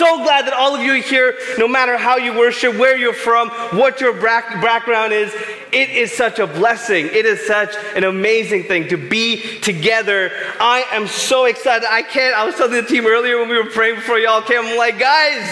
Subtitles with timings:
[0.00, 3.12] so glad that all of you are here, no matter how you worship, where you're
[3.12, 5.30] from, what your background is.
[5.72, 7.04] It is such a blessing.
[7.04, 10.32] It is such an amazing thing to be together.
[10.58, 11.86] I am so excited.
[11.86, 14.64] I can't, I was telling the team earlier when we were praying before y'all came,
[14.64, 15.46] I'm like, guys,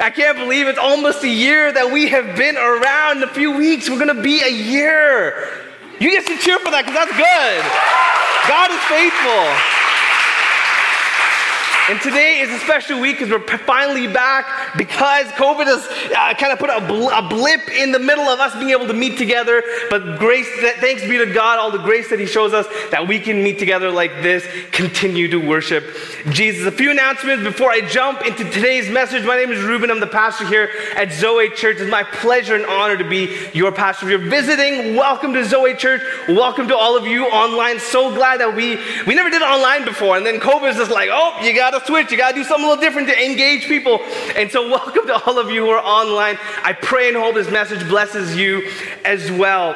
[0.00, 3.16] I can't believe it's almost a year that we have been around.
[3.16, 5.64] In a few weeks, we're gonna be a year.
[5.98, 7.62] You get to cheer for that because that's good.
[8.46, 9.75] God is faithful.
[11.88, 16.52] And today is a special week because we're finally back because COVID has uh, kind
[16.52, 19.16] of put a, bl- a, blip in the middle of us being able to meet
[19.16, 19.62] together.
[19.88, 20.48] But grace,
[20.80, 23.60] thanks be to God, all the grace that He shows us that we can meet
[23.60, 25.84] together like this, continue to worship
[26.30, 26.66] Jesus.
[26.66, 29.24] A few announcements before I jump into today's message.
[29.24, 29.88] My name is Reuben.
[29.88, 31.76] I'm the pastor here at Zoe Church.
[31.78, 34.06] It's my pleasure and honor to be your pastor.
[34.06, 36.02] If you're visiting, welcome to Zoe Church.
[36.26, 37.78] Welcome to all of you online.
[37.78, 38.74] So glad that we
[39.06, 41.86] we never did online before, and then COVID is just like, oh, you got to
[41.86, 42.10] switch.
[42.10, 44.00] You got to do something a little different to engage people.
[44.36, 46.38] And so, welcome to all of you who are online.
[46.62, 48.70] I pray and hope this message blesses you
[49.04, 49.74] as well.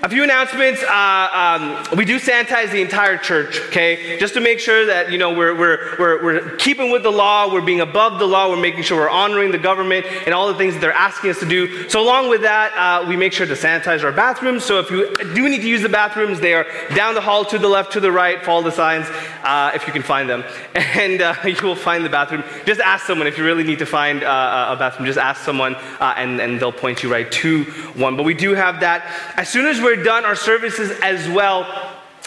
[0.00, 0.80] A few announcements.
[0.84, 4.16] Uh, um, we do sanitize the entire church, okay?
[4.20, 7.52] Just to make sure that, you know, we're, we're, we're, we're keeping with the law,
[7.52, 10.54] we're being above the law, we're making sure we're honoring the government and all the
[10.54, 11.88] things that they're asking us to do.
[11.88, 14.64] So, along with that, uh, we make sure to sanitize our bathrooms.
[14.64, 17.58] So, if you do need to use the bathrooms, they are down the hall to
[17.58, 18.44] the left, to the right.
[18.44, 19.08] Follow the signs
[19.42, 20.44] uh, if you can find them.
[20.98, 22.42] And uh, you will find the bathroom.
[22.66, 25.76] Just ask someone if you really need to find uh, a bathroom, just ask someone
[25.76, 28.16] uh, and, and they'll point you right to one.
[28.16, 29.04] But we do have that.
[29.36, 31.62] As soon as we're we're done our services as well,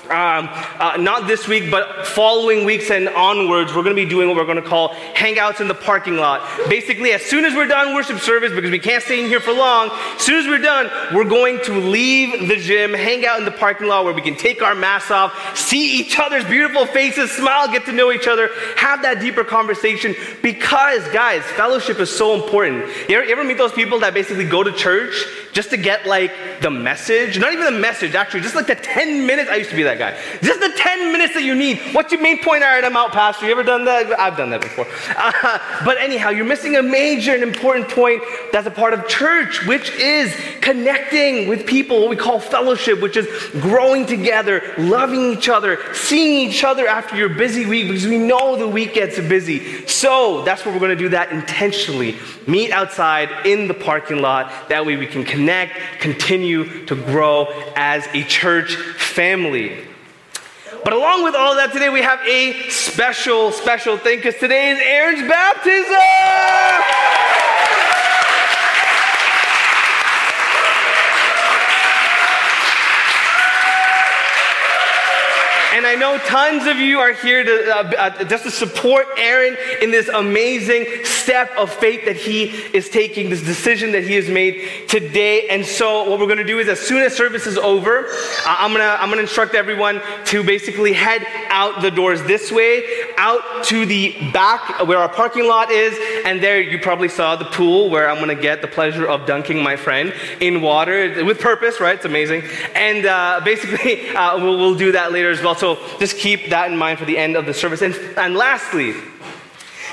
[0.05, 4.27] um, uh, not this week, but following weeks and onwards, we're going to be doing
[4.27, 6.41] what we're going to call hangouts in the parking lot.
[6.67, 9.53] Basically, as soon as we're done worship service, because we can't stay in here for
[9.53, 13.45] long, as soon as we're done, we're going to leave the gym, hang out in
[13.45, 17.29] the parking lot where we can take our masks off, see each other's beautiful faces,
[17.29, 20.15] smile, get to know each other, have that deeper conversation.
[20.41, 22.87] Because, guys, fellowship is so important.
[23.07, 25.13] You ever, you ever meet those people that basically go to church
[25.53, 27.39] just to get like the message?
[27.39, 29.49] Not even the message, actually, just like the 10 minutes.
[29.49, 30.17] I used to be that guy.
[30.41, 31.79] Just the 10 minutes that you need.
[31.93, 32.63] What's your main point?
[32.63, 33.45] All right, I'm out, Pastor.
[33.45, 34.17] You ever done that?
[34.19, 34.87] I've done that before.
[35.21, 39.65] Uh, but anyhow, you're missing a major and important point that's a part of church,
[39.65, 43.27] which is connecting with people, what we call fellowship, which is
[43.61, 48.55] growing together, loving each other, seeing each other after your busy week, because we know
[48.55, 49.85] the week gets busy.
[49.85, 52.17] So that's what we're going to do that intentionally.
[52.47, 54.69] Meet outside in the parking lot.
[54.69, 55.40] That way we can connect,
[55.99, 59.87] continue to grow as a church family.
[60.83, 64.79] But along with all that, today we have a special, special thing because today is
[64.81, 65.95] Aaron's baptism.
[75.73, 79.57] And I know tons of you are here to, uh, uh, just to support Aaron
[79.81, 80.85] in this amazing
[81.31, 82.43] step of faith that he
[82.73, 85.47] is taking, this decision that he has made today.
[85.47, 88.55] And so, what we're going to do is, as soon as service is over, uh,
[88.59, 92.83] I'm going to I'm to instruct everyone to basically head out the doors this way,
[93.17, 97.45] out to the back where our parking lot is, and there you probably saw the
[97.45, 101.39] pool where I'm going to get the pleasure of dunking my friend in water with
[101.39, 101.95] purpose, right?
[101.95, 102.43] It's amazing.
[102.75, 105.55] And uh, basically, uh, we'll, we'll do that later as well.
[105.55, 107.81] So just keep that in mind for the end of the service.
[107.81, 108.95] And, and lastly,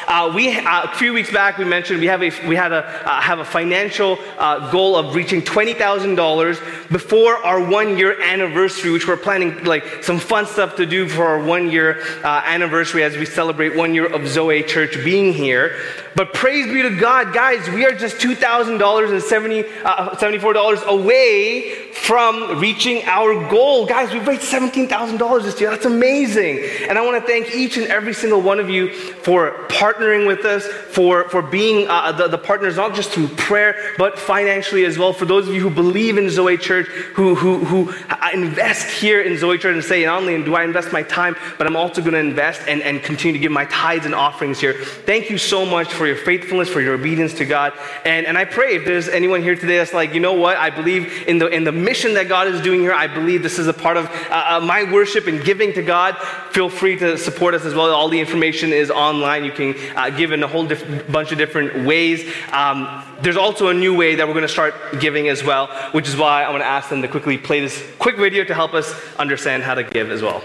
[0.09, 2.85] uh, we, uh, a few weeks back, we mentioned we have a, we had a,
[3.09, 9.07] uh, have a financial uh, goal of reaching $20,000 before our one year anniversary, which
[9.07, 13.27] we're planning like some fun stuff to do for our one year anniversary as we
[13.27, 15.79] celebrate one year of Zoe Church being here.
[16.17, 21.88] But praise be to God, guys, we are just $2,000 and 70, uh, $74 away
[22.09, 23.85] from reaching our goal.
[23.85, 25.69] Guys, we've raised $17,000 this year.
[25.69, 26.59] That's amazing.
[26.89, 30.47] And I want to thank each and every single one of you for partnering with
[30.47, 30.67] us,
[30.99, 35.13] for, for being uh, the, the partners, not just through prayer, but financially as well.
[35.13, 37.95] For those of you who believe in Zoe Church, who, who, who
[38.33, 41.69] invest here in Zoe Church and say, not only do I invest my time, but
[41.69, 44.73] I'm also going to invest and, and continue to give my tithes and offerings here.
[44.73, 47.75] Thank you so much for your faithfulness, for your obedience to God.
[48.05, 50.71] And, and I pray if there's anyone here today that's like, you know what, I
[50.71, 52.93] believe in the, in the mission that God is doing here.
[52.93, 56.19] I believe this is a part of uh, uh, my worship and giving to God.
[56.51, 57.89] Feel free to support us as well.
[57.95, 59.45] All the information is online.
[59.45, 60.67] You can uh, give in a whole
[61.11, 62.33] bunch of different ways.
[62.53, 66.09] Um, there's also a new way that we're going to start giving as well, which
[66.09, 68.75] is why I want to ask them to quickly play this quick video to help
[68.75, 70.43] us understand how to give as well.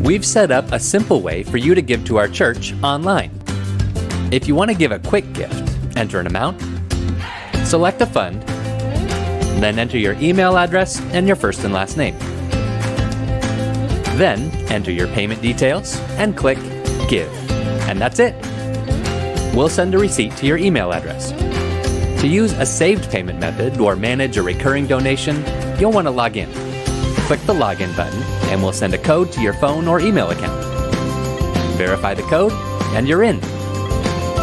[0.00, 3.30] We've set up a simple way for you to give to our church online.
[4.30, 6.60] If you want to give a quick gift, enter an amount,
[7.64, 8.42] select a fund,
[9.62, 12.16] then enter your email address and your first and last name.
[14.16, 16.58] Then enter your payment details and click
[17.08, 17.47] give.
[17.88, 18.34] And that's it.
[19.54, 21.32] We'll send a receipt to your email address.
[22.20, 25.42] To use a saved payment method or manage a recurring donation,
[25.80, 26.48] you'll want to log in.
[27.26, 30.62] Click the login button, and we'll send a code to your phone or email account.
[31.76, 32.52] Verify the code,
[32.94, 33.40] and you're in.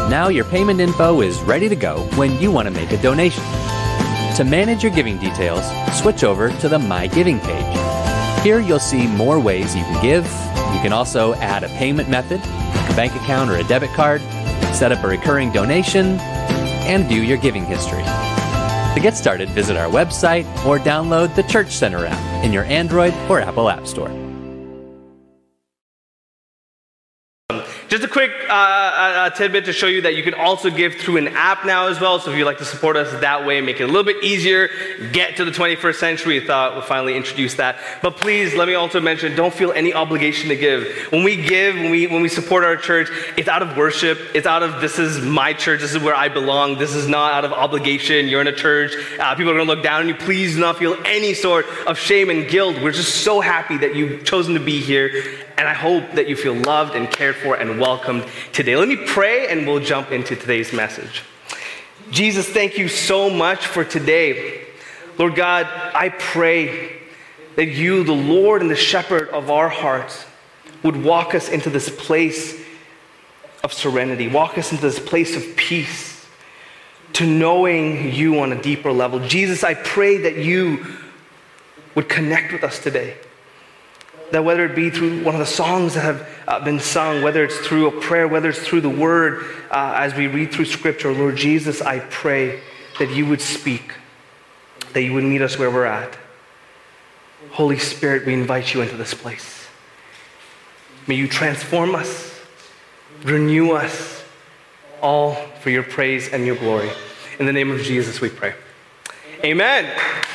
[0.09, 3.43] Now your payment info is ready to go when you want to make a donation.
[4.35, 5.65] To manage your giving details,
[5.99, 8.43] switch over to the My Giving page.
[8.43, 10.25] Here you'll see more ways you can give.
[10.75, 12.39] You can also add a payment method,
[12.95, 14.21] bank account or a debit card,
[14.73, 16.19] set up a recurring donation,
[16.87, 18.03] and view your giving history.
[18.03, 23.13] To get started, visit our website or download the Church Center app in your Android
[23.29, 24.24] or Apple App Store.
[27.87, 31.17] Just a quick uh, uh, tidbit to show you that you can also give through
[31.17, 32.19] an app now as well.
[32.19, 34.69] So if you'd like to support us that way, make it a little bit easier,
[35.11, 37.77] get to the 21st century, thought we'll finally introduce that.
[38.01, 40.87] But please, let me also mention, don't feel any obligation to give.
[41.11, 44.17] When we give, when we, when we support our church, it's out of worship.
[44.33, 46.79] It's out of, this is my church, this is where I belong.
[46.79, 48.27] This is not out of obligation.
[48.27, 48.93] You're in a church.
[49.19, 50.15] Uh, people are going to look down on you.
[50.15, 52.81] Please do not feel any sort of shame and guilt.
[52.81, 55.11] We're just so happy that you've chosen to be here
[55.57, 58.75] and I hope that you feel loved and cared for and welcomed today.
[58.75, 61.21] Let me pray and we'll jump into today's message.
[62.09, 64.61] Jesus, thank you so much for today.
[65.19, 66.97] Lord God, I pray
[67.55, 70.25] that you, the Lord and the shepherd of our hearts,
[70.81, 72.59] would walk us into this place
[73.63, 76.25] of serenity, walk us into this place of peace,
[77.13, 79.19] to knowing you on a deeper level.
[79.19, 80.83] Jesus, I pray that you
[81.93, 83.15] would connect with us today
[84.31, 87.43] that whether it be through one of the songs that have uh, been sung, whether
[87.43, 91.13] it's through a prayer, whether it's through the word uh, as we read through scripture,
[91.13, 92.61] Lord Jesus, I pray
[92.99, 93.93] that you would speak,
[94.93, 96.17] that you would meet us where we're at.
[97.51, 99.67] Holy Spirit, we invite you into this place.
[101.07, 102.41] May you transform us,
[103.23, 104.23] renew us,
[105.01, 106.89] all for your praise and your glory.
[107.39, 108.55] In the name of Jesus, we pray.
[109.43, 109.85] Amen.
[109.85, 110.34] Amen.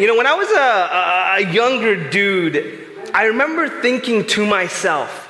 [0.00, 5.28] You know, when I was a, a, younger dude, I remember thinking to myself,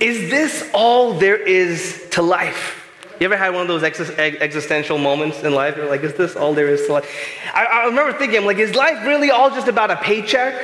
[0.00, 2.88] is this all there is to life?
[3.20, 5.76] You ever had one of those ex- existential moments in life?
[5.76, 7.10] You're like, is this all there is to life?
[7.52, 10.54] I, I remember thinking, like, is life really all just about a paycheck?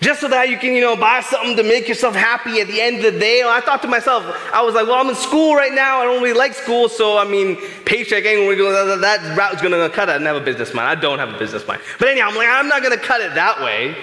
[0.00, 2.80] Just so that you can, you know, buy something to make yourself happy at the
[2.80, 3.42] end of the day.
[3.42, 4.24] I thought to myself,
[4.54, 6.00] I was like, well, I'm in school right now.
[6.00, 10.08] I don't really like school, so I mean, paycheck ain't going that route's gonna cut
[10.08, 10.12] it.
[10.12, 10.88] I don't have a business mind.
[10.88, 11.82] I don't have a business mind.
[11.98, 13.96] But anyhow, I'm like, I'm not gonna cut it that way.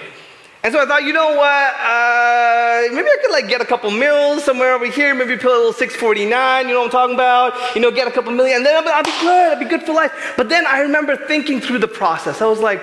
[0.62, 1.74] And so I thought, you know what?
[1.78, 5.14] Uh, maybe I could like get a couple mills somewhere over here.
[5.14, 6.66] Maybe put a little 649.
[6.66, 7.74] You know what I'm talking about?
[7.74, 9.52] You know, get a couple million, and then I'll be good.
[9.52, 10.34] I'll be good for life.
[10.36, 12.42] But then I remember thinking through the process.
[12.42, 12.82] I was like,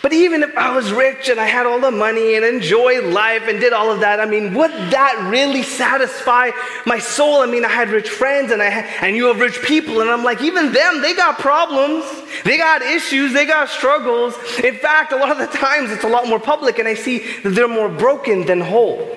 [0.00, 3.42] but even if I was rich and I had all the money and enjoyed life
[3.48, 6.50] and did all of that, I mean, would that really satisfy
[6.86, 7.40] my soul?
[7.40, 8.68] I mean, I had rich friends and I
[9.02, 12.04] and you have rich people, and I'm like, even them, they got problems,
[12.44, 14.34] they got issues, they got struggles.
[14.62, 17.18] In fact, a lot of the times it's a lot more public, and I see
[17.42, 19.16] that they're more broken than whole.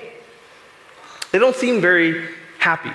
[1.30, 2.90] They don't seem very happy.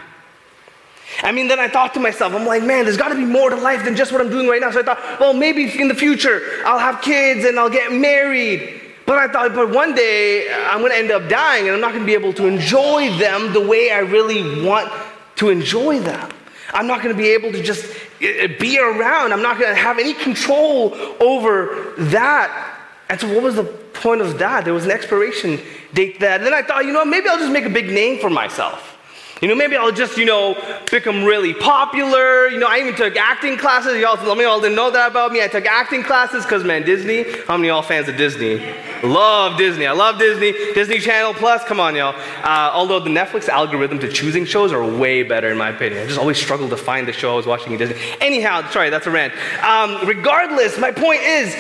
[1.24, 3.50] I mean, then I thought to myself, I'm like, man, there's got to be more
[3.50, 4.72] to life than just what I'm doing right now.
[4.72, 8.82] So I thought, well, maybe in the future I'll have kids and I'll get married.
[9.06, 11.92] But I thought, but one day I'm going to end up dying and I'm not
[11.92, 14.92] going to be able to enjoy them the way I really want
[15.38, 16.30] to enjoy them.
[16.74, 17.86] I'm not going to be able to just
[18.22, 19.32] eh, eh, be around.
[19.32, 22.80] I'm not going to have any control over that.
[23.10, 24.66] And so, what was the point of that?
[24.66, 25.62] There was an expiration
[25.94, 26.42] date that.
[26.42, 28.97] And then I thought, you know, maybe I'll just make a big name for myself.
[29.42, 30.56] You know, maybe I'll just, you know,
[30.90, 32.48] become really popular.
[32.48, 34.00] You know, I even took acting classes.
[34.02, 35.44] Y'all, some of y'all didn't know that about me.
[35.44, 37.24] I took acting classes because, man, Disney.
[37.46, 38.66] How many y'all fans of Disney?
[39.04, 39.86] Love Disney.
[39.86, 40.54] I love Disney.
[40.74, 41.64] Disney Channel Plus.
[41.66, 42.16] Come on, y'all.
[42.44, 46.02] Uh, although the Netflix algorithm to choosing shows are way better, in my opinion.
[46.02, 47.98] I just always struggled to find the show I was watching in Disney.
[48.20, 49.34] Anyhow, sorry, that's a rant.
[49.64, 51.56] Um, regardless, my point is,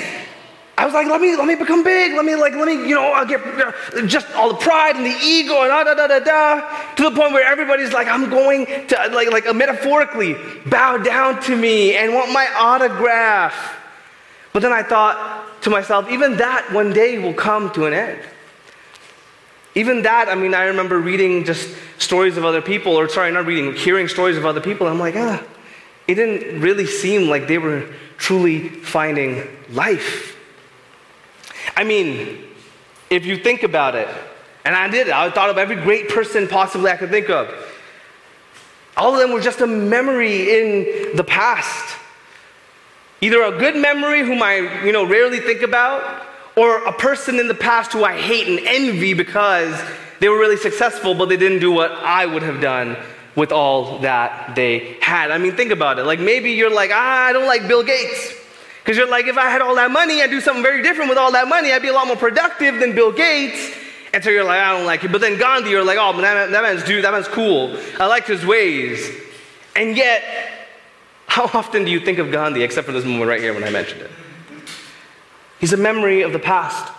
[0.79, 2.13] I was like, let me, let me become big.
[2.13, 3.41] Let me, like, let me, you know, I'll get
[4.05, 7.11] just all the pride and the ego and da da da da da, to the
[7.11, 10.35] point where everybody's like, I'm going to, like, like metaphorically
[10.67, 13.75] bow down to me and want my autograph.
[14.53, 18.19] But then I thought to myself, even that one day will come to an end.
[19.73, 23.47] Even that, I mean, I remember reading just stories of other people, or sorry, not
[23.47, 24.85] reading, hearing stories of other people.
[24.85, 25.43] I'm like, ah,
[26.07, 29.41] it didn't really seem like they were truly finding
[29.71, 30.36] life.
[31.77, 32.43] I mean,
[33.11, 34.07] if you think about it,
[34.65, 37.53] and I did I thought of every great person possibly I could think of.
[38.97, 41.95] All of them were just a memory in the past.
[43.21, 47.47] Either a good memory, whom I you know, rarely think about, or a person in
[47.47, 49.79] the past who I hate and envy because
[50.19, 52.97] they were really successful, but they didn't do what I would have done
[53.35, 55.29] with all that they had.
[55.29, 56.05] I mean, think about it.
[56.05, 58.33] Like maybe you're like, ah, I don't like Bill Gates.
[58.87, 61.17] Because you're like, if I had all that money, I'd do something very different with
[61.17, 61.73] all that money.
[61.73, 63.75] I'd be a lot more productive than Bill Gates.
[64.13, 65.11] And so you're like, I don't like it.
[65.11, 67.77] But then Gandhi, you're like, oh, man, that, that man's dude, that man's cool.
[67.99, 69.13] I like his ways.
[69.75, 70.23] And yet,
[71.25, 73.71] how often do you think of Gandhi, except for this moment right here when I
[73.71, 74.11] mentioned it?
[75.59, 76.89] He's a memory of the past.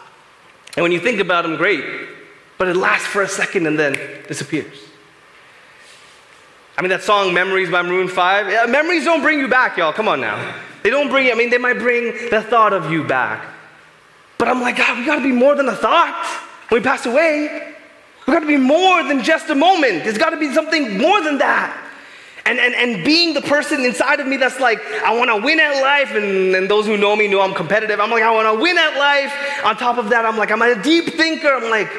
[0.76, 1.86] And when you think about him, great.
[2.58, 3.94] But it lasts for a second and then
[4.28, 4.78] disappears.
[6.76, 9.94] I mean, that song, Memories by Maroon 5, yeah, memories don't bring you back, y'all.
[9.94, 10.54] Come on now.
[10.82, 13.44] They don't bring, I mean, they might bring the thought of you back.
[14.38, 16.24] But I'm like, God, we gotta be more than a thought
[16.68, 17.74] when we pass away.
[18.26, 20.04] We gotta be more than just a moment.
[20.04, 21.84] There's gotta be something more than that.
[22.46, 25.82] And, and, and being the person inside of me that's like, I wanna win at
[25.82, 28.00] life, and, and those who know me know I'm competitive.
[28.00, 29.64] I'm like, I wanna win at life.
[29.64, 31.48] On top of that, I'm like, I'm a deep thinker.
[31.48, 31.90] I'm like,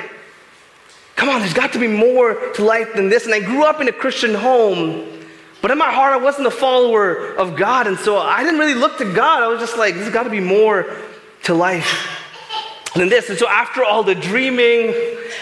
[1.15, 3.25] come on, there's got to be more to life than this.
[3.25, 5.18] And I grew up in a Christian home,
[5.61, 7.87] but in my heart, I wasn't a follower of God.
[7.87, 9.43] And so I didn't really look to God.
[9.43, 10.95] I was just like, there's got to be more
[11.43, 12.17] to life
[12.95, 13.29] than this.
[13.29, 14.95] And so after all the dreaming,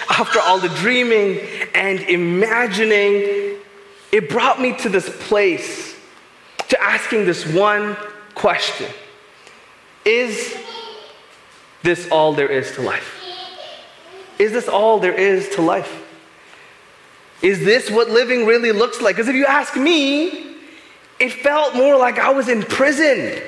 [0.10, 1.40] after all the dreaming
[1.76, 3.58] and imagining,
[4.12, 5.96] it brought me to this place
[6.70, 7.96] to asking this one
[8.34, 8.88] question
[10.04, 10.58] Is
[11.84, 13.14] this all there is to life?
[14.40, 16.07] Is this all there is to life?
[17.42, 19.16] Is this what living really looks like?
[19.16, 20.56] Because if you ask me,
[21.20, 23.42] it felt more like I was in prison.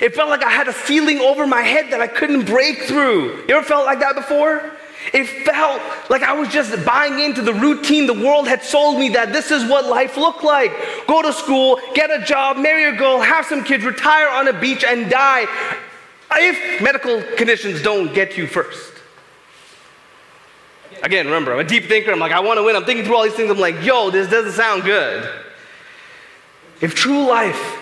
[0.00, 3.44] It felt like I had a ceiling over my head that I couldn't break through.
[3.46, 4.72] You ever felt like that before?
[5.12, 9.10] It felt like I was just buying into the routine the world had sold me
[9.10, 10.72] that this is what life looked like.
[11.06, 14.58] Go to school, get a job, marry a girl, have some kids, retire on a
[14.58, 15.46] beach, and die
[16.32, 18.93] if medical conditions don't get you first.
[21.02, 22.12] Again, remember, I'm a deep thinker.
[22.12, 22.76] I'm like, I want to win.
[22.76, 23.50] I'm thinking through all these things.
[23.50, 25.28] I'm like, yo, this doesn't sound good.
[26.80, 27.80] If true life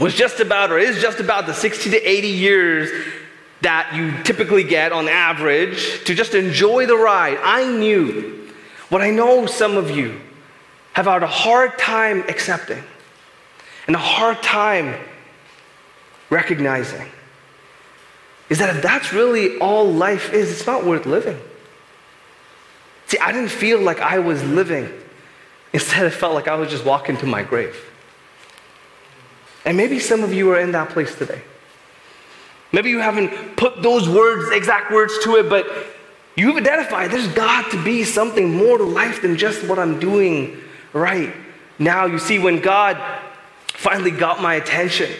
[0.00, 2.90] was just about, or is just about, the 60 to 80 years
[3.60, 8.48] that you typically get on average to just enjoy the ride, I knew
[8.88, 10.20] what I know some of you
[10.92, 12.82] have had a hard time accepting
[13.86, 14.94] and a hard time
[16.30, 17.08] recognizing
[18.48, 21.38] is that if that's really all life is, it's not worth living.
[23.12, 24.90] See, I didn't feel like I was living.
[25.74, 27.76] Instead, it felt like I was just walking to my grave.
[29.66, 31.42] And maybe some of you are in that place today.
[32.72, 35.66] Maybe you haven't put those words, exact words to it, but
[36.36, 40.56] you've identified there's got to be something more to life than just what I'm doing
[40.94, 41.34] right
[41.78, 42.06] now.
[42.06, 42.96] You see, when God
[43.66, 45.10] finally got my attention,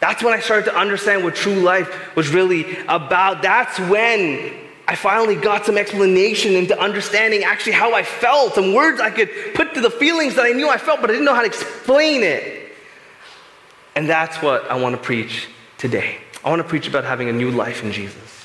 [0.00, 3.42] that's when I started to understand what true life was really about.
[3.42, 9.00] That's when I finally got some explanation into understanding actually how I felt, some words
[9.00, 11.34] I could put to the feelings that I knew I felt, but I didn't know
[11.34, 12.72] how to explain it.
[13.94, 15.48] And that's what I want to preach
[15.78, 16.18] today.
[16.44, 18.41] I want to preach about having a new life in Jesus.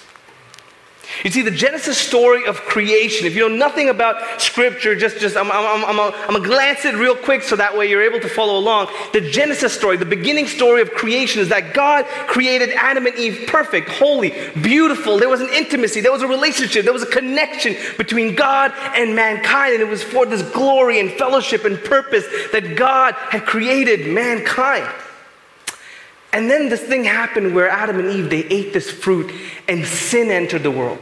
[1.24, 5.36] You see, the Genesis story of creation, if you know nothing about Scripture, just, just
[5.36, 8.20] I'm, I'm, I'm, I'm going to glance it real quick so that way you're able
[8.20, 8.90] to follow along.
[9.14, 13.48] The Genesis story, the beginning story of creation, is that God created Adam and Eve
[13.48, 15.18] perfect, holy, beautiful.
[15.18, 19.16] There was an intimacy, there was a relationship, there was a connection between God and
[19.16, 24.14] mankind, and it was for this glory and fellowship and purpose that God had created
[24.14, 24.88] mankind.
[26.38, 29.34] And then this thing happened where Adam and Eve, they ate this fruit
[29.68, 31.00] and sin entered the world,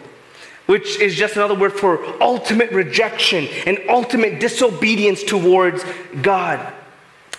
[0.65, 5.83] which is just another word for ultimate rejection and ultimate disobedience towards
[6.21, 6.73] God.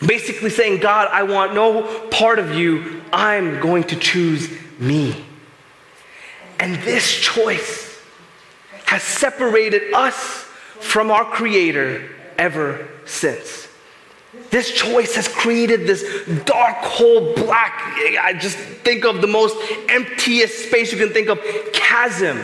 [0.04, 3.02] Basically saying, God, I want no part of you.
[3.14, 5.24] I'm going to choose me.
[6.60, 7.98] And this choice
[8.84, 10.14] has separated us
[10.80, 13.65] from our Creator ever since.
[14.50, 16.02] This choice has created this
[16.44, 17.72] dark hole, black,
[18.20, 19.56] I just think of the most
[19.88, 21.40] emptiest space you can think of,
[21.72, 22.42] chasm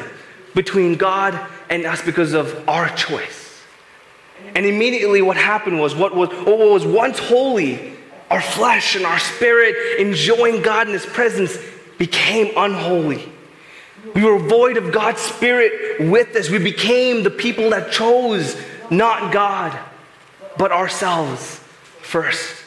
[0.55, 1.39] between God
[1.71, 3.63] and us because of our choice.
[4.55, 7.97] And immediately what happened was what was, what was once holy,
[8.31, 11.57] our flesh and our spirit enjoying God in His presence
[11.99, 13.31] became unholy.
[14.15, 16.51] We were void of God's spirit with us.
[16.51, 19.79] We became the people that chose not God,
[20.59, 21.62] but ourselves
[22.13, 22.63] first.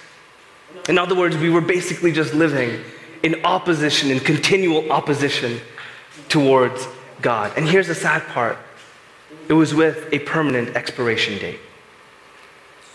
[0.90, 2.82] In other words, we were basically just living
[3.22, 5.62] in opposition, in continual opposition
[6.30, 6.88] towards
[7.22, 7.54] God.
[7.56, 8.58] And here's the sad part
[9.48, 11.60] it was with a permanent expiration date.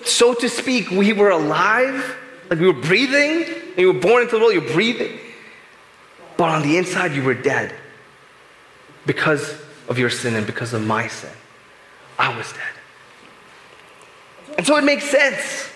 [0.05, 2.17] So to speak, we were alive,
[2.51, 5.19] like we were breathing, and you were born into the world, you're breathing.
[6.37, 7.75] But on the inside, you were dead.
[9.07, 9.43] because
[9.89, 11.33] of your sin and because of my sin.
[12.19, 12.75] I was dead.
[14.57, 15.71] And so it makes sense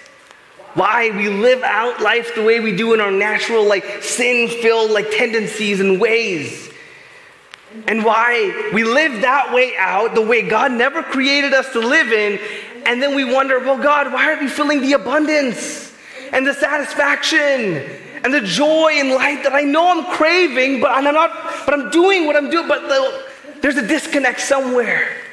[0.75, 4.91] why we live out life the way we do in our natural, like sin filled,
[4.91, 6.71] like tendencies and ways.
[7.87, 12.13] And why we live that way out, the way God never created us to live
[12.13, 12.39] in.
[12.87, 15.93] And then we wonder, well, God, why aren't we feeling the abundance
[16.33, 17.83] and the satisfaction
[18.25, 21.31] and the joy and life that I know I'm craving, but I'm not,
[21.67, 23.25] but I'm doing what I'm doing, but the,
[23.61, 25.24] there's a disconnect somewhere.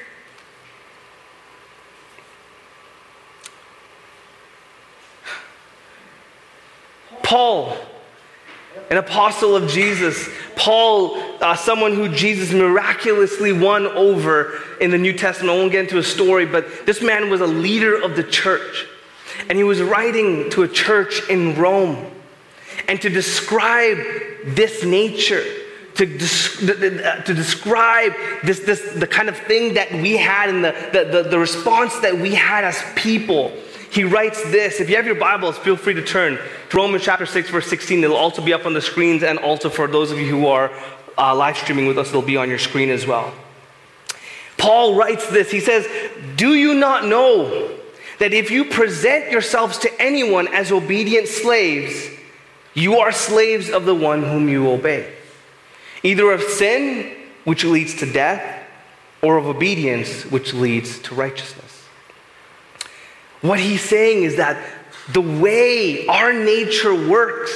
[7.31, 7.77] Paul,
[8.89, 15.13] an apostle of Jesus, Paul, uh, someone who Jesus miraculously won over in the New
[15.13, 15.55] Testament.
[15.55, 18.85] I won't get into a story, but this man was a leader of the church.
[19.47, 22.05] And he was writing to a church in Rome.
[22.89, 23.95] And to describe
[24.47, 25.45] this nature,
[25.95, 28.11] to, des- to describe
[28.43, 31.97] this, this, the kind of thing that we had and the, the, the, the response
[31.99, 33.53] that we had as people,
[33.91, 34.79] he writes this.
[34.79, 38.01] If you have your Bibles, feel free to turn to Romans chapter 6, verse 16.
[38.01, 40.71] It'll also be up on the screens, and also for those of you who are
[41.17, 43.33] uh, live streaming with us, it'll be on your screen as well.
[44.57, 45.51] Paul writes this.
[45.51, 45.85] He says,
[46.37, 47.77] Do you not know
[48.19, 52.09] that if you present yourselves to anyone as obedient slaves,
[52.73, 55.13] you are slaves of the one whom you obey,
[56.01, 58.65] either of sin, which leads to death,
[59.21, 61.70] or of obedience, which leads to righteousness.
[63.41, 64.63] What he's saying is that
[65.09, 67.51] the way our nature works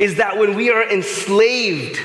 [0.00, 2.00] is that when we are enslaved,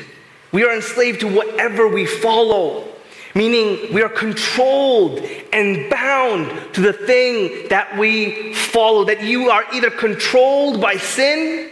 [0.51, 2.87] we are enslaved to whatever we follow,
[3.33, 5.19] meaning we are controlled
[5.51, 9.03] and bound to the thing that we follow.
[9.03, 11.71] That you are either controlled by sin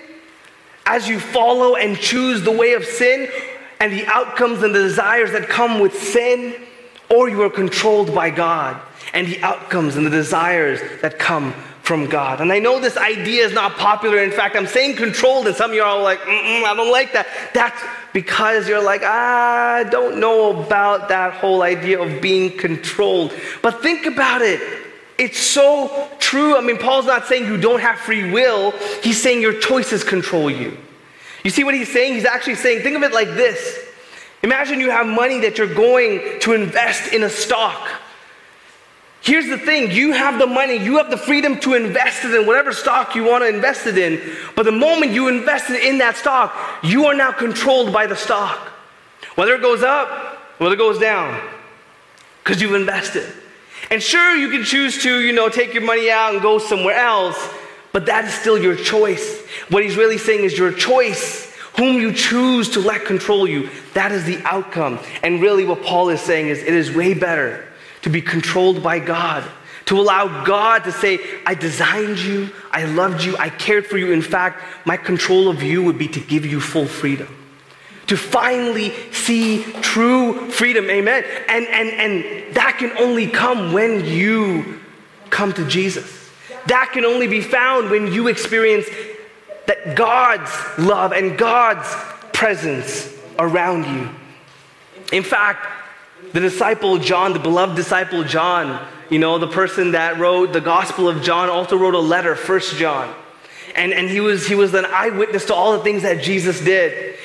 [0.88, 3.30] as you follow and choose the way of sin
[3.80, 6.56] and the outcomes and the desires that come with sin,
[7.10, 8.82] or you are controlled by God
[9.16, 12.42] and the outcomes and the desires that come from God.
[12.42, 14.18] And I know this idea is not popular.
[14.20, 17.28] In fact, I'm saying controlled, and some of you are like, I don't like that.
[17.54, 23.34] That's because you're like, I don't know about that whole idea of being controlled.
[23.62, 24.62] But think about it.
[25.18, 26.58] It's so true.
[26.58, 30.52] I mean, Paul's not saying you don't have free will, he's saying your choices control
[30.52, 30.78] you.
[31.44, 32.16] You see what he's saying?
[32.16, 33.80] He's actually saying, think of it like this
[34.46, 37.90] Imagine you have money that you're going to invest in a stock.
[39.26, 42.46] Here's the thing you have the money, you have the freedom to invest it in
[42.46, 44.22] whatever stock you want to invest it in.
[44.56, 48.16] But the moment you invest it in that stock, you are now controlled by the
[48.16, 48.56] stock.
[49.34, 51.42] Whether it goes up, whether it goes down,
[52.44, 53.28] because you've invested.
[53.90, 56.96] And sure, you can choose to, you know, take your money out and go somewhere
[56.96, 57.50] else,
[57.94, 59.44] but that is still your choice.
[59.70, 64.12] What he's really saying is your choice, whom you choose to let control you, that
[64.12, 65.00] is the outcome.
[65.24, 67.66] And really, what Paul is saying is it is way better
[68.06, 69.44] to be controlled by God,
[69.86, 74.12] to allow God to say, I designed you, I loved you, I cared for you.
[74.12, 77.28] In fact, my control of you would be to give you full freedom.
[78.06, 81.26] To finally see true freedom, amen.
[81.50, 84.82] And, and, and that can only come when you
[85.32, 86.30] come to Jesus.
[86.68, 88.86] That can only be found when you experience
[89.66, 91.92] that God's love and God's
[92.34, 94.12] presence around you.
[95.12, 95.66] In fact,
[96.36, 101.08] the disciple John, the beloved disciple John, you know, the person that wrote the Gospel
[101.08, 103.16] of John, also wrote a letter, First John.
[103.74, 107.18] And, and he, was, he was an eyewitness to all the things that Jesus did.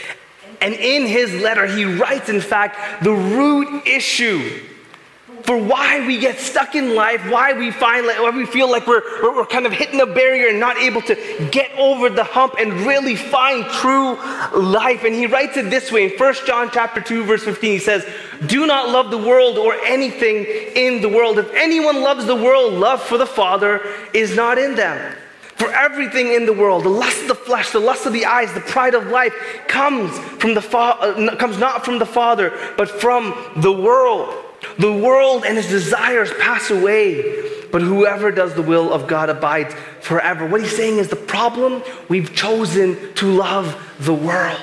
[0.61, 4.61] And in his letter, he writes, in fact, the root issue
[5.45, 8.87] for why we get stuck in life, why we find like, why we feel like
[8.87, 12.25] we're, we're, we're, kind of hitting a barrier and not able to get over the
[12.25, 14.15] hump and really find true
[14.59, 15.05] life.
[15.05, 17.73] And he writes it this way in 1 John chapter 2, verse 15.
[17.73, 18.07] He says,
[18.47, 21.39] Do not love the world or anything in the world.
[21.39, 25.17] If anyone loves the world, love for the Father is not in them.
[25.57, 28.51] For everything in the world, the lust of the flesh, the lust of the eyes,
[28.55, 29.35] the pride of life
[29.69, 34.50] comes from the fa- uh, comes not from the Father, but from the world.
[34.79, 39.75] The world and its desires pass away, but whoever does the will of God abides
[40.01, 40.47] forever.
[40.47, 44.61] What he's saying is the problem we've chosen to love the world.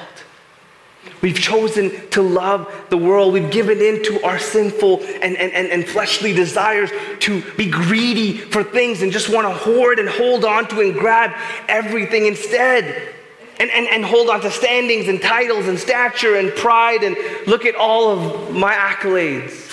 [1.21, 3.33] We've chosen to love the world.
[3.33, 8.37] We've given in to our sinful and, and, and, and fleshly desires to be greedy
[8.37, 11.31] for things and just want to hoard and hold on to and grab
[11.67, 13.13] everything instead.
[13.59, 17.65] And, and, and hold on to standings and titles and stature and pride and look
[17.65, 19.66] at all of my accolades.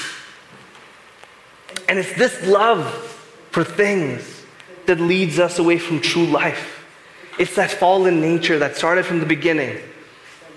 [1.89, 2.87] And it's this love
[3.51, 4.43] for things
[4.87, 6.85] that leads us away from true life.
[7.39, 9.79] It's that fallen nature that started from the beginning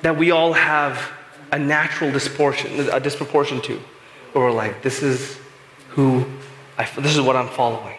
[0.02, 1.12] that we all have
[1.52, 3.82] a natural disproportion, a disproportion to,
[4.34, 5.40] where we're like, this is
[5.90, 6.26] who
[6.78, 7.98] I, this is what I'm following.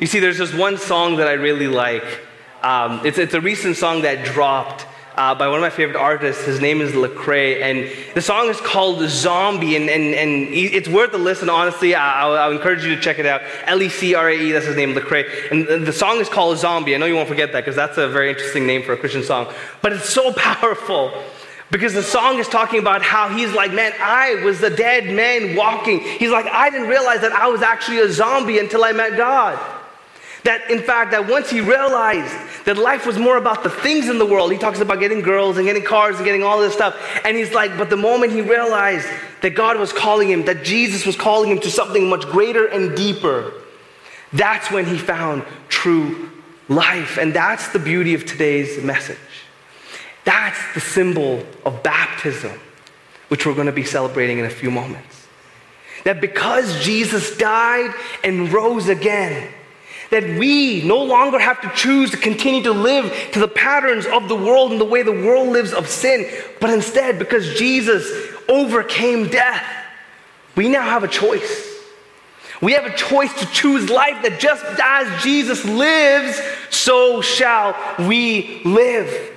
[0.00, 2.04] You see, there's this one song that I really like.
[2.62, 4.86] Um, it's, it's a recent song that dropped
[5.16, 6.44] uh, by one of my favorite artists.
[6.44, 11.12] His name is Lecrae, and the song is called Zombie, and, and, and it's worth
[11.14, 11.94] a listen, honestly.
[11.94, 13.42] I, I, I encourage you to check it out.
[13.64, 15.50] L E C R A E, that's his name, Lecrae.
[15.50, 16.94] And the song is called Zombie.
[16.94, 19.22] I know you won't forget that because that's a very interesting name for a Christian
[19.22, 19.52] song.
[19.82, 21.12] But it's so powerful.
[21.70, 25.56] Because the song is talking about how he's like, man, I was the dead man
[25.56, 26.00] walking.
[26.00, 29.58] He's like, I didn't realize that I was actually a zombie until I met God.
[30.44, 34.18] That, in fact, that once he realized that life was more about the things in
[34.18, 36.96] the world, he talks about getting girls and getting cars and getting all this stuff.
[37.24, 39.06] And he's like, but the moment he realized
[39.42, 42.96] that God was calling him, that Jesus was calling him to something much greater and
[42.96, 43.52] deeper,
[44.32, 46.30] that's when he found true
[46.68, 47.18] life.
[47.18, 49.18] And that's the beauty of today's message.
[50.24, 52.58] That's the symbol of baptism,
[53.28, 55.28] which we're going to be celebrating in a few moments.
[56.04, 59.52] That because Jesus died and rose again,
[60.12, 64.28] that we no longer have to choose to continue to live to the patterns of
[64.28, 68.06] the world and the way the world lives of sin, but instead, because Jesus
[68.46, 69.64] overcame death,
[70.54, 71.66] we now have a choice.
[72.60, 78.60] We have a choice to choose life that just as Jesus lives, so shall we
[78.66, 79.32] live.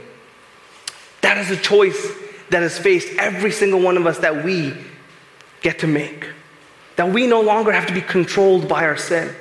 [1.21, 2.11] That is a choice
[2.49, 4.73] that has faced every single one of us that we
[5.61, 6.27] get to make.
[6.97, 9.33] That we no longer have to be controlled by our sin.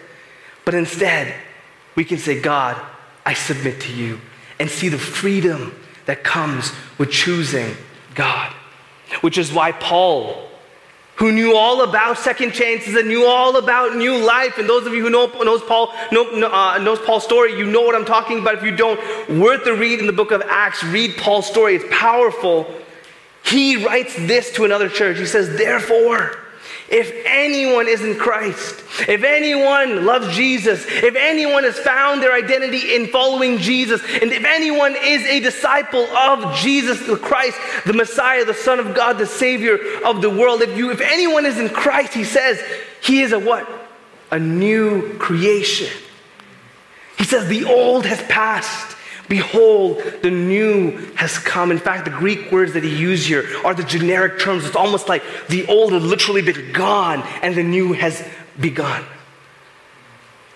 [0.65, 1.35] But instead,
[1.95, 2.81] we can say, God,
[3.25, 4.21] I submit to you,
[4.59, 5.75] and see the freedom
[6.07, 7.75] that comes with choosing
[8.15, 8.53] God.
[9.21, 10.49] Which is why Paul,
[11.17, 14.95] who knew all about second chances and knew all about new life, and those of
[14.95, 18.41] you who know knows Paul know, uh, knows Paul's story, you know what I'm talking
[18.41, 18.57] about.
[18.57, 18.99] If you don't,
[19.29, 20.83] worth the read in the book of Acts.
[20.83, 22.67] Read Paul's story; it's powerful.
[23.45, 25.19] He writes this to another church.
[25.19, 26.39] He says, "Therefore."
[26.89, 32.95] If anyone is in Christ, if anyone loves Jesus, if anyone has found their identity
[32.95, 38.45] in following Jesus, and if anyone is a disciple of Jesus the Christ, the Messiah,
[38.45, 41.69] the Son of God, the Savior of the world, if you if anyone is in
[41.69, 42.63] Christ, he says,
[43.03, 43.69] he is a what?
[44.31, 45.91] A new creation.
[47.17, 48.94] He says the old has passed
[49.29, 51.71] Behold, the new has come.
[51.71, 54.67] In fact, the Greek words that he used here are the generic terms.
[54.67, 58.27] It's almost like the old has literally been gone and the new has
[58.61, 59.05] begun.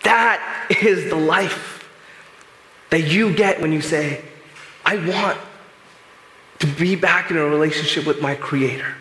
[0.04, 1.88] That is the life
[2.90, 4.22] that you get when you say,
[4.84, 5.38] I want
[6.60, 8.94] to be back in a relationship with my Creator.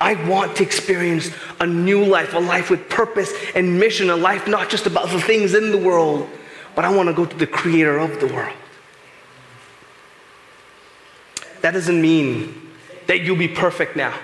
[0.00, 4.48] I want to experience a new life, a life with purpose and mission, a life
[4.48, 6.28] not just about the things in the world,
[6.74, 8.56] but I want to go to the Creator of the world.
[11.62, 12.70] That doesn't mean
[13.06, 14.14] that you'll be perfect now.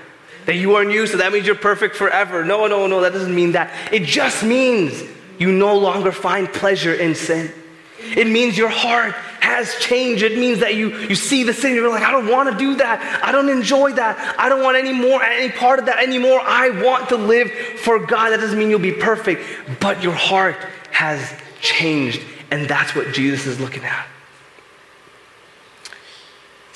[0.46, 2.44] That you are new, so that means you're perfect forever.
[2.44, 3.70] No, no, no, that doesn't mean that.
[3.92, 5.03] It just means
[5.38, 7.53] you no longer find pleasure in sin.
[8.01, 10.22] It means your heart has changed.
[10.22, 12.77] It means that you, you see the sin, you're like, I don't want to do
[12.77, 13.22] that.
[13.22, 14.37] I don't enjoy that.
[14.38, 16.40] I don't want any more, any part of that anymore.
[16.42, 18.31] I want to live for God.
[18.31, 19.42] That doesn't mean you'll be perfect,
[19.81, 20.57] but your heart
[20.90, 22.22] has changed.
[22.51, 24.07] And that's what Jesus is looking at.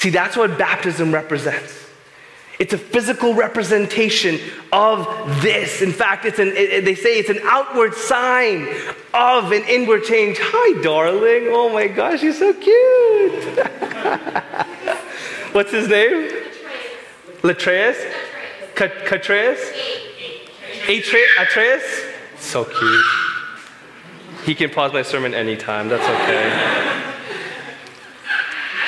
[0.03, 1.87] See, that's what baptism represents.
[2.59, 4.41] It's a physical representation
[4.73, 5.07] of
[5.41, 5.81] this.
[5.81, 8.67] In fact, it's an, it, they say it's an outward sign
[9.15, 10.39] of an inward change.
[10.41, 11.51] Hi, darling.
[11.51, 13.59] Oh my gosh, you're so cute.
[15.55, 16.33] What's his name?
[17.43, 17.95] Latreus?
[18.75, 19.61] Catreus?
[21.39, 22.05] Atreus?
[22.39, 23.07] So cute.
[24.45, 25.89] He can pause my sermon anytime.
[25.89, 27.13] That's okay.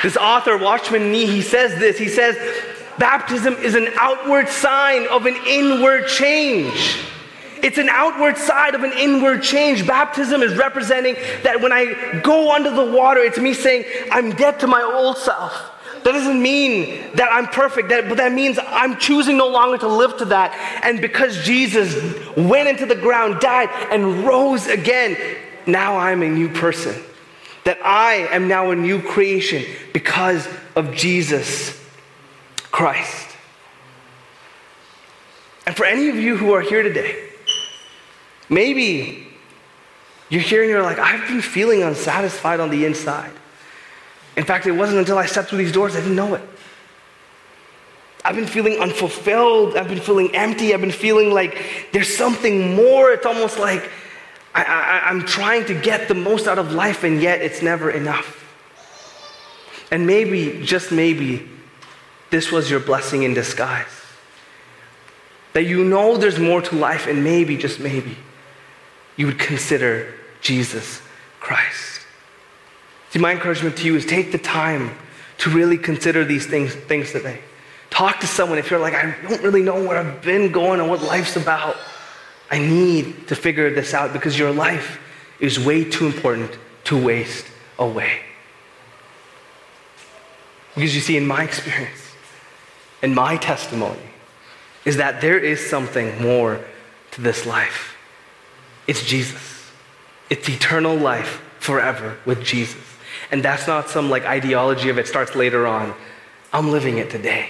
[0.05, 1.97] This author, Watchman Nee, he says this.
[1.97, 2.37] He says,
[2.99, 6.99] baptism is an outward sign of an inward change.
[7.63, 9.87] It's an outward side of an inward change.
[9.87, 14.59] Baptism is representing that when I go under the water, it's me saying, I'm dead
[14.59, 15.71] to my old self.
[16.03, 19.87] That doesn't mean that I'm perfect, that, but that means I'm choosing no longer to
[19.87, 20.53] live to that.
[20.83, 21.95] And because Jesus
[22.37, 25.17] went into the ground, died, and rose again,
[25.65, 26.93] now I'm a new person
[27.65, 31.79] that I am now a new creation because of Jesus
[32.71, 33.27] Christ.
[35.65, 37.27] And for any of you who are here today,
[38.49, 39.27] maybe
[40.29, 43.31] you're here and you're like, I've been feeling unsatisfied on the inside.
[44.37, 46.41] In fact, it wasn't until I stepped through these doors I didn't know it.
[48.23, 49.77] I've been feeling unfulfilled.
[49.77, 50.73] I've been feeling empty.
[50.73, 53.11] I've been feeling like there's something more.
[53.11, 53.89] It's almost like
[54.55, 57.91] I, I, I'm trying to get the most out of life, and yet it's never
[57.91, 58.41] enough.
[59.91, 61.47] And maybe, just maybe,
[62.29, 63.85] this was your blessing in disguise.
[65.51, 68.15] That you know there's more to life, and maybe, just maybe,
[69.17, 71.01] you would consider Jesus
[71.41, 72.01] Christ.
[73.09, 74.97] See, my encouragement to you is take the time
[75.39, 77.41] to really consider these things, things today.
[77.89, 80.89] Talk to someone if you're like, I don't really know where I've been going and
[80.89, 81.75] what life's about.
[82.49, 84.99] I need to figure this out because your life
[85.39, 86.51] is way too important
[86.85, 87.45] to waste
[87.79, 88.19] away.
[90.75, 92.11] Because you see, in my experience,
[93.01, 93.99] in my testimony,
[94.83, 96.63] is that there is something more
[97.11, 97.95] to this life.
[98.87, 99.71] It's Jesus.
[100.29, 102.81] It's eternal life forever with Jesus.
[103.31, 105.95] And that's not some like ideology of it starts later on.
[106.53, 107.49] I'm living it today.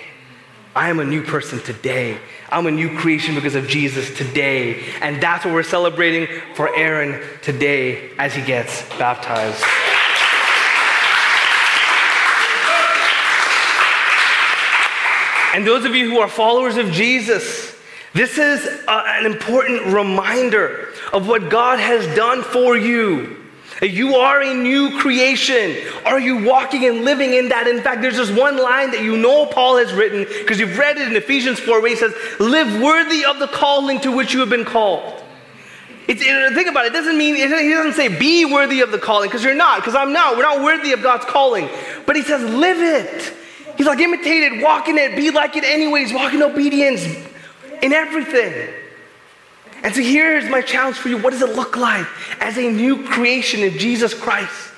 [0.75, 2.17] I am a new person today.
[2.49, 4.83] I'm a new creation because of Jesus today.
[4.99, 9.63] And that's what we're celebrating for Aaron today as he gets baptized.
[15.55, 17.73] And those of you who are followers of Jesus,
[18.11, 23.44] this is a, an important reminder of what God has done for you.
[23.81, 25.75] You are a new creation.
[26.05, 27.67] Are you walking and living in that?
[27.67, 30.97] In fact, there's just one line that you know Paul has written because you've read
[30.97, 34.39] it in Ephesians 4 where he says, Live worthy of the calling to which you
[34.39, 35.21] have been called.
[36.07, 36.89] It's, it, think about it.
[36.89, 39.95] It doesn't mean, he doesn't say be worthy of the calling because you're not, because
[39.95, 40.37] I'm not.
[40.37, 41.67] We're not worthy of God's calling.
[42.05, 43.33] But he says, live it.
[43.75, 47.03] He's like, imitate it, walk in it, be like it anyways, walk in obedience
[47.81, 48.73] in everything.
[49.85, 51.17] And so here's my challenge for you.
[51.19, 52.07] What does it look like
[52.41, 54.71] as a new creation in Jesus Christ?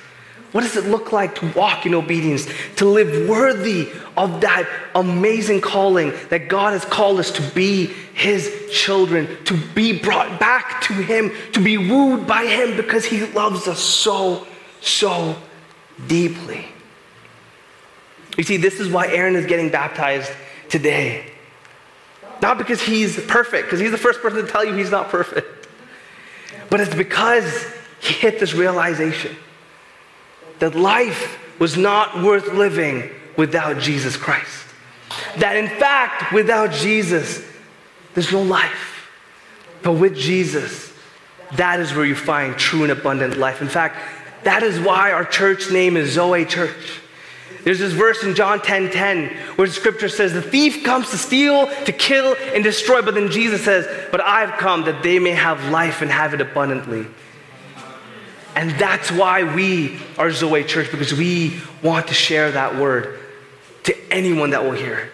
[0.51, 5.61] What does it look like to walk in obedience, to live worthy of that amazing
[5.61, 10.93] calling that God has called us to be His children, to be brought back to
[10.93, 14.45] Him, to be wooed by Him because He loves us so,
[14.81, 15.37] so
[16.07, 16.65] deeply?
[18.37, 20.33] You see, this is why Aaron is getting baptized
[20.67, 21.31] today.
[22.41, 25.67] Not because he's perfect, because he's the first person to tell you he's not perfect,
[26.69, 27.65] but it's because
[28.00, 29.36] he hit this realization
[30.60, 34.65] that life was not worth living without Jesus Christ.
[35.38, 37.43] That in fact, without Jesus,
[38.13, 39.10] there's no life.
[39.84, 40.91] But with Jesus,
[41.56, 43.62] that is where you find true and abundant life.
[43.62, 43.97] In fact,
[44.43, 47.02] that is why our church name is Zoe Church.
[47.67, 49.27] There's this verse in John 10 10
[49.58, 53.01] where the scripture says, The thief comes to steal, to kill, and destroy.
[53.01, 56.39] But then Jesus says, But I've come that they may have life and have it
[56.39, 57.08] abundantly.
[58.56, 63.19] And that's why we are Zoe Church, because we want to share that word
[63.84, 65.12] to anyone that will hear it.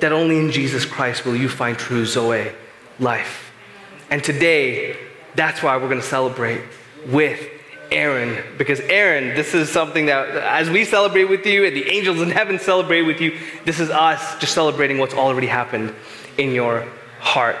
[0.00, 2.50] That only in Jesus Christ will you find true Zoe
[2.98, 3.52] life.
[4.10, 4.96] And today,
[5.36, 6.62] that's why we're going to celebrate
[7.06, 7.48] with
[7.90, 12.20] Aaron, because Aaron, this is something that as we celebrate with you and the angels
[12.20, 15.94] in heaven celebrate with you, this is us just celebrating what's already happened
[16.38, 16.86] in your
[17.20, 17.56] heart.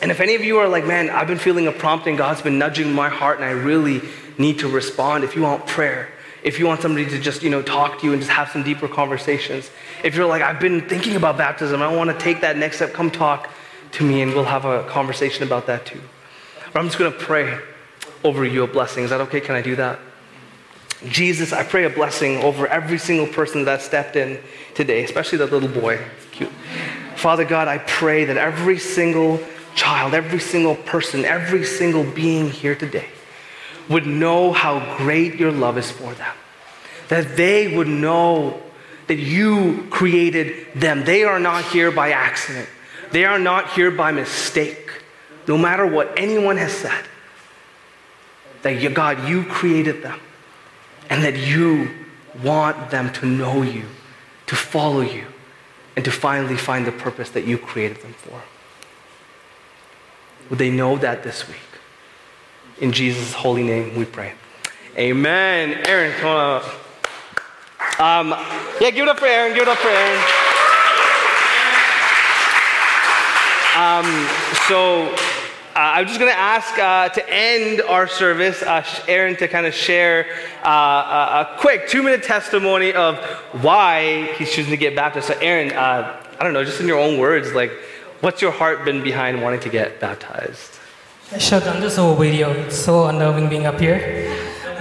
[0.00, 2.58] And if any of you are like, man, I've been feeling a prompting, God's been
[2.58, 4.02] nudging my heart, and I really
[4.38, 6.08] need to respond, if you want prayer,
[6.42, 8.62] if you want somebody to just, you know, talk to you and just have some
[8.62, 9.70] deeper conversations,
[10.02, 12.92] if you're like, I've been thinking about baptism, I want to take that next step,
[12.92, 13.48] come talk
[13.92, 16.00] to me and we'll have a conversation about that too.
[16.72, 17.60] But I'm just going to pray
[18.24, 19.04] over you a blessing.
[19.04, 19.40] Is that okay?
[19.40, 19.98] Can I do that?
[21.08, 24.40] Jesus, I pray a blessing over every single person that stepped in
[24.74, 26.00] today, especially that little boy.
[26.30, 26.52] Cute.
[27.16, 29.40] Father God, I pray that every single
[29.74, 33.08] child, every single person, every single being here today
[33.88, 36.34] would know how great your love is for them.
[37.08, 38.62] That they would know
[39.08, 41.04] that you created them.
[41.04, 42.68] They are not here by accident,
[43.10, 45.02] they are not here by mistake,
[45.48, 47.04] no matter what anyone has said
[48.62, 50.20] that God, you created them
[51.10, 51.90] and that you
[52.42, 53.84] want them to know you,
[54.46, 55.26] to follow you,
[55.96, 58.42] and to finally find the purpose that you created them for.
[60.48, 61.56] Would they know that this week?
[62.80, 64.32] In Jesus' holy name we pray.
[64.96, 65.86] Amen.
[65.86, 68.00] Aaron, come on up.
[68.00, 68.30] Um,
[68.80, 69.54] yeah, give it up for Aaron.
[69.54, 70.22] Give it up for Aaron.
[73.74, 74.28] Um,
[74.68, 75.14] so
[75.74, 79.64] uh, I'm just going to ask uh, to end our service, uh, Aaron, to kind
[79.64, 80.26] of share
[80.62, 83.18] uh, a, a, quick two minute testimony of
[83.62, 85.28] why he's choosing to get baptized.
[85.28, 87.72] So, Aaron, uh, I don't know, just in your own words, like,
[88.20, 90.78] what's your heart been behind wanting to get baptized?
[91.38, 92.50] Shut down this whole video.
[92.50, 94.28] It's so unnerving being up here.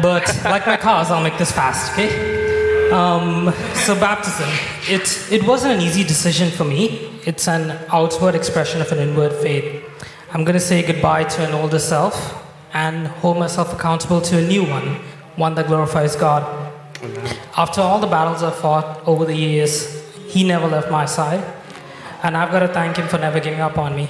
[0.01, 2.91] But like my cars, I'll make this fast, okay?
[2.91, 4.49] Um, so baptism,
[4.89, 7.09] it, it wasn't an easy decision for me.
[7.25, 9.85] It's an outward expression of an inward faith.
[10.33, 12.41] I'm going to say goodbye to an older self
[12.73, 14.95] and hold myself accountable to a new one,
[15.35, 16.41] one that glorifies God.
[17.03, 17.37] Amen.
[17.57, 21.43] After all the battles I've fought over the years, He never left my side.
[22.23, 24.07] And I've got to thank Him for never giving up on me.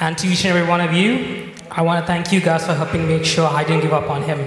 [0.00, 2.74] And to each and every one of you, I want to thank you guys for
[2.74, 4.38] helping make sure I didn't give up on Him.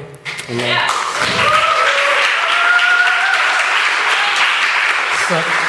[5.30, 5.67] So,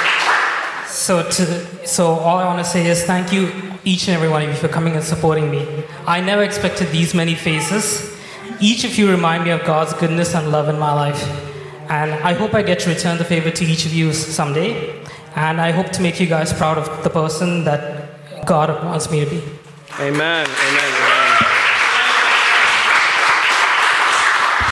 [1.09, 3.51] so, to, so all I want to say is thank you,
[3.83, 5.67] each and every one of you, for coming and supporting me.
[6.07, 8.15] I never expected these many faces.
[8.61, 11.23] Each of you remind me of God's goodness and love in my life.
[11.89, 15.03] And I hope I get to return the favor to each of you someday.
[15.35, 19.25] And I hope to make you guys proud of the person that God wants me
[19.25, 19.43] to be.
[20.01, 20.47] Amen.
[20.47, 20.98] Amen.